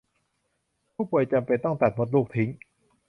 [0.93, 2.49] ผู้ป่วยอาจจำเป็นต้องตัดมดลูกทิ้ง